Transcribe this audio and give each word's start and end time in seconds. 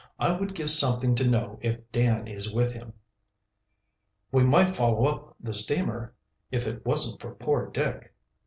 I 0.17 0.35
would 0.35 0.55
give 0.55 0.71
something 0.71 1.13
to 1.13 1.29
know 1.29 1.59
if 1.61 1.79
Dan 1.91 2.27
is 2.27 2.51
with 2.51 2.71
him." 2.71 2.93
"We 4.31 4.43
might 4.43 4.75
follow 4.75 5.05
up 5.05 5.35
the 5.39 5.53
steamer, 5.53 6.15
if 6.49 6.65
it 6.65 6.83
wasn't 6.83 7.21
for 7.21 7.35
poor 7.35 7.67
Dick." 7.69 8.11